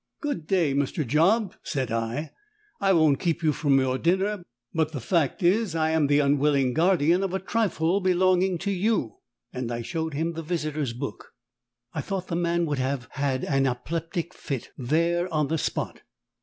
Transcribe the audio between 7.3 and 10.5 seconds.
a trifle belonging to you." And I showed him the